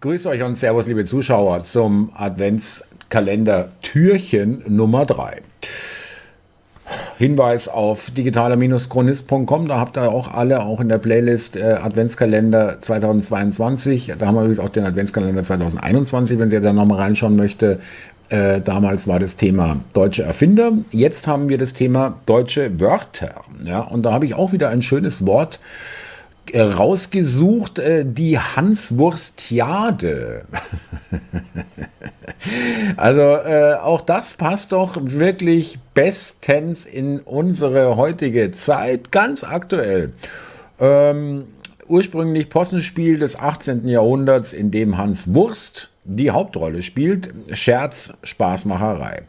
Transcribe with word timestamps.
Grüß 0.00 0.26
euch 0.28 0.44
und 0.44 0.56
Servus, 0.56 0.86
liebe 0.86 1.04
Zuschauer, 1.04 1.62
zum 1.62 2.12
Adventskalender 2.14 3.70
Türchen 3.82 4.62
Nummer 4.68 5.04
3. 5.04 5.42
Hinweis 7.18 7.66
auf 7.66 8.12
digitaler-chronist.com, 8.12 9.66
da 9.66 9.80
habt 9.80 9.96
ihr 9.96 10.12
auch 10.12 10.32
alle, 10.32 10.62
auch 10.62 10.78
in 10.78 10.88
der 10.88 10.98
Playlist 10.98 11.56
äh, 11.56 11.80
Adventskalender 11.82 12.80
2022. 12.80 14.12
Da 14.16 14.28
haben 14.28 14.36
wir 14.36 14.42
übrigens 14.42 14.60
auch 14.60 14.68
den 14.68 14.84
Adventskalender 14.84 15.42
2021, 15.42 16.38
wenn 16.38 16.52
ihr 16.52 16.60
da 16.60 16.72
nochmal 16.72 17.00
reinschauen 17.00 17.34
möchte. 17.34 17.80
Äh, 18.28 18.60
damals 18.60 19.08
war 19.08 19.18
das 19.18 19.34
Thema 19.34 19.80
deutsche 19.94 20.22
Erfinder. 20.22 20.70
Jetzt 20.92 21.26
haben 21.26 21.48
wir 21.48 21.58
das 21.58 21.72
Thema 21.72 22.20
deutsche 22.24 22.78
Wörter. 22.78 23.42
Ja, 23.64 23.80
und 23.80 24.04
da 24.04 24.12
habe 24.12 24.26
ich 24.26 24.34
auch 24.34 24.52
wieder 24.52 24.68
ein 24.68 24.80
schönes 24.80 25.26
Wort 25.26 25.58
rausgesucht, 26.56 27.78
äh, 27.78 28.04
die 28.04 28.38
Hanswurstiade. 28.38 30.44
also 32.96 33.20
äh, 33.20 33.74
auch 33.74 34.00
das 34.00 34.34
passt 34.34 34.72
doch 34.72 34.96
wirklich 35.00 35.78
bestens 35.94 36.84
in 36.84 37.20
unsere 37.20 37.96
heutige 37.96 38.50
Zeit, 38.50 39.12
ganz 39.12 39.44
aktuell. 39.44 40.12
Ähm, 40.80 41.44
ursprünglich 41.88 42.50
Possenspiel 42.50 43.18
des 43.18 43.38
18. 43.38 43.88
Jahrhunderts, 43.88 44.52
in 44.52 44.70
dem 44.70 44.98
Hans 44.98 45.34
Wurst 45.34 45.90
die 46.04 46.30
Hauptrolle 46.30 46.82
spielt. 46.82 47.32
Scherz, 47.52 48.12
Spaßmacherei. 48.22 49.22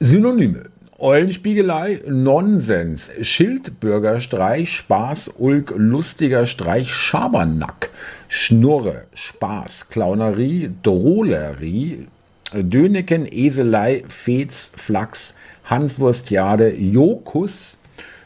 Synonyme. 0.00 0.64
Eulenspiegelei, 1.02 2.00
Nonsens, 2.06 3.10
Schildbürgerstreich, 3.20 4.70
Spaß, 4.70 5.34
Ulk, 5.36 5.74
lustiger 5.76 6.46
Streich, 6.46 6.94
Schabernack, 6.94 7.90
Schnurre, 8.28 9.06
Spaß, 9.12 9.88
Clownerie, 9.90 10.70
Drohlerie, 10.84 12.06
Döneken, 12.54 13.26
Eselei, 13.26 14.04
Fez, 14.06 14.70
Flachs, 14.76 15.34
Hanswurstiade, 15.64 16.72
Jokus, 16.72 17.78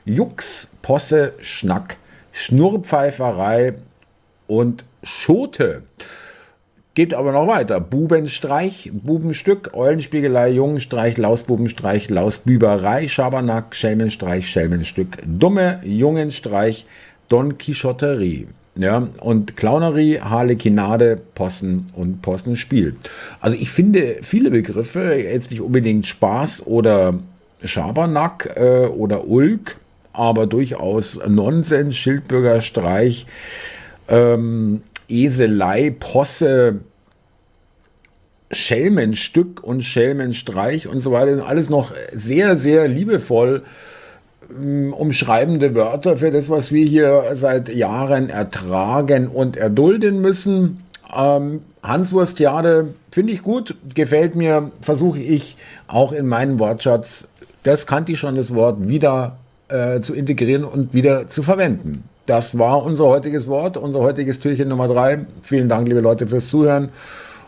Jux, 0.05 0.69
Posse, 0.83 1.33
Schnack, 1.41 1.97
Schnurrpfeiferei 2.33 3.77
und 4.49 4.85
Schote. 5.03 5.85
Geht 6.97 7.13
aber 7.13 7.31
noch 7.31 7.47
weiter. 7.47 7.79
Bubenstreich, 7.79 8.91
Bubenstück, 8.91 9.73
Eulenspiegelei, 9.75 10.49
Jungenstreich, 10.49 11.19
Lausbubenstreich, 11.19 12.09
Lausbüberei, 12.09 13.07
Schabernack, 13.07 13.77
Schelmenstreich, 13.77 14.49
Schelmenstück, 14.49 15.19
Dumme, 15.27 15.81
Jungenstreich, 15.85 16.87
Don 17.29 17.59
Quixoterie. 17.59 18.49
Ja, 18.77 19.09
und 19.21 19.59
Clownerie, 19.59 20.21
Harlekinade, 20.21 21.21
Possen 21.35 21.91
und 21.95 22.23
Possenspiel. 22.23 22.97
Also 23.41 23.59
ich 23.61 23.71
finde 23.71 24.17
viele 24.23 24.51
Begriffe, 24.51 25.17
jetzt 25.17 25.51
nicht 25.51 25.61
unbedingt 25.61 26.07
Spaß 26.07 26.67
oder 26.67 27.13
Schabernack 27.63 28.55
äh, 28.57 28.87
oder 28.87 29.29
Ulk, 29.29 29.77
aber 30.15 30.47
durchaus 30.47 31.21
Nonsens, 31.29 31.95
Schildbürgerstreich, 31.95 33.27
ähm, 34.09 34.81
Eselei, 35.09 35.95
Posse, 35.99 36.81
Schelmenstück 38.51 39.63
und 39.63 39.83
Schelmenstreich 39.83 40.87
und 40.87 41.01
so 41.01 41.13
weiter 41.13 41.35
sind 41.35 41.47
alles 41.47 41.69
noch 41.69 41.93
sehr, 42.13 42.57
sehr 42.57 42.87
liebevoll 42.87 43.63
ähm, 44.51 44.93
umschreibende 44.93 45.75
Wörter 45.75 46.17
für 46.19 46.31
das, 46.31 46.49
was 46.49 46.73
wir 46.73 46.85
hier 46.85 47.25
seit 47.35 47.69
Jahren 47.69 48.31
ertragen 48.31 49.29
und 49.29 49.57
erdulden 49.57 50.21
müssen. 50.21 50.83
Ähm, 51.17 51.63
Hanswurstjade 51.83 52.95
finde 53.11 53.33
ich 53.33 53.43
gut, 53.43 53.75
gefällt 53.95 54.37
mir, 54.37 54.71
versuche 54.81 55.21
ich 55.21 55.57
auch 55.89 56.13
in 56.13 56.27
meinen 56.27 56.59
Wortschatz, 56.59 57.29
das 57.63 57.87
kannte 57.87 58.13
ich 58.13 58.21
schon, 58.21 58.37
das 58.37 58.55
Wort 58.55 58.89
wieder 58.89 59.39
äh, 59.69 60.01
zu 60.01 60.15
integrieren 60.15 60.65
und 60.65 60.95
wieder 60.95 61.29
zu 61.29 61.43
verwenden. 61.43 62.05
Das 62.27 62.59
war 62.59 62.83
unser 62.83 63.07
heutiges 63.07 63.47
Wort, 63.47 63.77
unser 63.77 64.01
heutiges 64.01 64.41
Türchen 64.41 64.69
Nummer 64.69 64.89
drei. 64.89 65.27
Vielen 65.43 65.69
Dank, 65.69 65.87
liebe 65.87 66.01
Leute, 66.01 66.27
fürs 66.27 66.49
Zuhören 66.49 66.91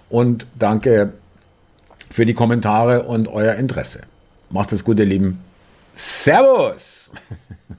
und 0.08 0.46
danke 0.58 1.12
für 2.10 2.24
die 2.24 2.34
Kommentare 2.34 3.02
und 3.02 3.28
euer 3.28 3.54
Interesse. 3.56 4.02
Macht 4.50 4.72
es 4.72 4.84
gut, 4.84 4.98
ihr 4.98 5.06
Lieben. 5.06 5.40
Servus! 5.94 7.10